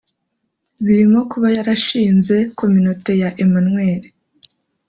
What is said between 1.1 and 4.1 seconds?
kuba yarashinze Communaute ya Emmanuel